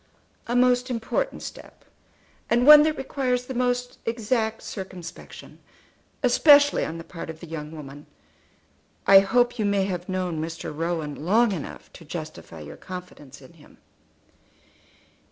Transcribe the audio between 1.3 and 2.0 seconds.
step,